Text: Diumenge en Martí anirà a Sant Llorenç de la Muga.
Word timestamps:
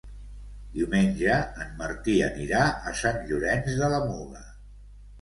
Diumenge 0.77 1.35
en 1.67 1.77
Martí 1.83 2.17
anirà 2.31 2.65
a 2.93 2.97
Sant 3.05 3.23
Llorenç 3.31 3.81
de 3.85 3.95
la 3.97 4.05
Muga. 4.11 4.47